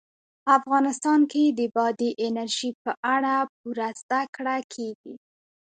[0.57, 5.13] افغانستان کې د بادي انرژي په اړه پوره زده کړه کېږي.